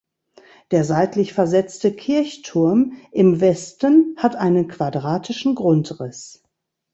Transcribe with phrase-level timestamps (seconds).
[0.71, 6.41] Der seitlich versetzte Kirchturm im Westen hat einen quadratischen Grundriss.